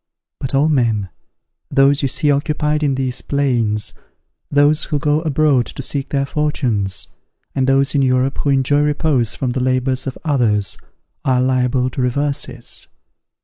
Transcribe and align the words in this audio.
But 0.39 0.55
all 0.55 0.67
men, 0.67 1.09
those 1.69 2.01
you 2.01 2.07
see 2.07 2.31
occupied 2.31 2.81
in 2.81 2.95
these 2.95 3.21
plains, 3.21 3.93
those 4.49 4.85
who 4.85 4.97
go 4.97 5.21
abroad 5.21 5.67
to 5.67 5.83
seek 5.83 6.09
their 6.09 6.25
fortunes, 6.25 7.09
and 7.53 7.67
those 7.67 7.93
in 7.93 8.01
Europe 8.01 8.39
who 8.39 8.49
enjoy 8.49 8.79
repose 8.81 9.35
from 9.35 9.51
the 9.51 9.59
labours 9.59 10.07
of 10.07 10.17
others, 10.23 10.75
are 11.23 11.39
liable 11.39 11.91
to 11.91 12.01
reverses! 12.01 12.87